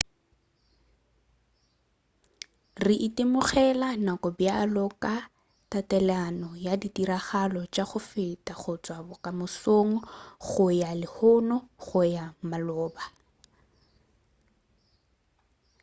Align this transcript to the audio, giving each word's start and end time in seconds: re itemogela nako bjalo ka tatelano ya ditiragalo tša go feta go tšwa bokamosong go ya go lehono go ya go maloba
re 2.83 2.95
itemogela 3.07 3.89
nako 4.05 4.29
bjalo 4.37 4.85
ka 5.03 5.15
tatelano 5.71 6.49
ya 6.65 6.73
ditiragalo 6.81 7.61
tša 7.73 7.83
go 7.89 7.99
feta 8.09 8.53
go 8.61 8.73
tšwa 8.83 8.97
bokamosong 9.07 9.91
go 10.47 10.65
ya 10.81 10.89
go 10.91 10.97
lehono 11.01 11.57
go 11.85 11.99
ya 12.15 12.25
go 12.33 12.43
maloba 12.49 13.03